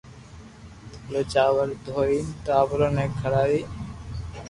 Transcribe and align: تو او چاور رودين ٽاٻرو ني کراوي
تو 0.91 1.09
او 1.15 1.21
چاور 1.31 1.67
رودين 1.93 2.25
ٽاٻرو 2.45 2.87
ني 2.95 3.05
کراوي 3.19 3.61